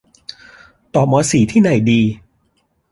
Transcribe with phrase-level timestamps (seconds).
[0.93, 2.01] ต่อมอสี่ที่ไหนดี